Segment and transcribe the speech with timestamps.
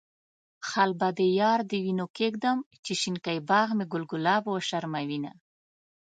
[0.67, 5.31] خال به د يار له وينو کيږدم، چې شينکي باغ کې ګل ګلاب وشرموينه.